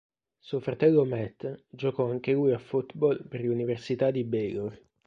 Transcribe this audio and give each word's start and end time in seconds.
Suo 0.39 0.59
fratello 0.61 1.05
maggiore 1.05 1.21
Matt 1.21 1.63
giocò 1.69 2.09
anche 2.09 2.31
lui 2.31 2.53
a 2.53 2.57
football 2.57 3.27
per 3.27 3.41
l'Università 3.41 4.09
di 4.09 4.23
Baylor. 4.23 4.81